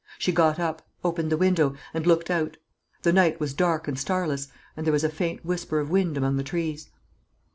[0.17, 2.57] She got up, opened the window, and looked out.
[3.03, 6.37] The night was dark and starless, and there was a faint whisper of wind among
[6.37, 6.89] the trees.